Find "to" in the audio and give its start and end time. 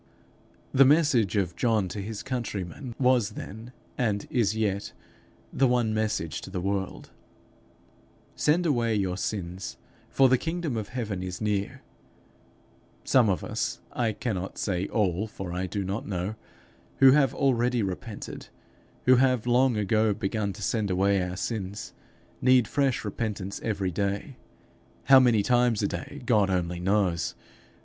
1.89-2.01, 6.41-6.49, 20.53-20.63